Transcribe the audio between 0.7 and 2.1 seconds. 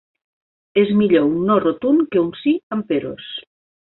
És millor un no rotund,